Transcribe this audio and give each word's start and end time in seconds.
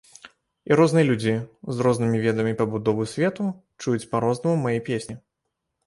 І 0.69 0.77
розныя 0.79 1.05
людзі 1.09 1.35
з 1.77 1.85
рознымі 1.87 2.23
ведамі 2.25 2.55
пабудовы 2.65 3.03
свету 3.15 3.43
чуюць 3.81 4.07
па-рознаму 4.15 4.61
мае 4.67 4.77
песні. 4.91 5.15